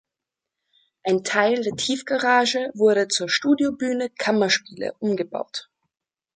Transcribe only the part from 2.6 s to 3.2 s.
wurde